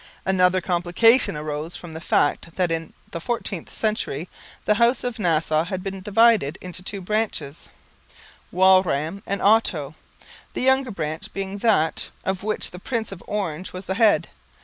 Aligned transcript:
Another 0.25 0.61
complication 0.61 1.37
arose 1.37 1.75
from 1.75 1.93
the 1.93 2.01
fact 2.01 2.55
that 2.55 2.71
in 2.71 2.91
the 3.11 3.19
14th 3.19 3.69
century 3.69 4.27
the 4.65 4.73
House 4.81 5.03
of 5.03 5.19
Nassau 5.19 5.65
had 5.65 5.83
been 5.83 6.01
divided 6.01 6.57
into 6.59 6.81
two 6.81 7.01
branches, 7.01 7.69
Walram 8.51 9.21
and 9.27 9.43
Otto, 9.43 9.93
the 10.53 10.61
younger 10.63 10.89
branch 10.89 11.31
being 11.33 11.59
that 11.59 12.09
of 12.25 12.41
which 12.41 12.71
the 12.71 12.79
Prince 12.79 13.11
of 13.11 13.21
Orange 13.27 13.73
was 13.73 13.85
the 13.85 13.93
head. 13.93 14.27